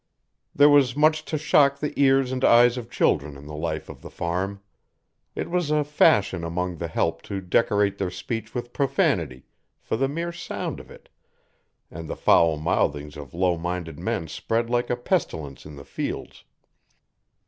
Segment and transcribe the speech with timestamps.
[0.55, 4.01] There was much to shock the ears and eyes of children in the life of
[4.01, 4.59] the farm.
[5.35, 9.45] It was a fashion among the help to decorate their speech with profanity
[9.79, 11.09] for the mere sound of it'
[11.91, 16.45] and the foul mouthings of low minded men spread like a pestilence in the fields.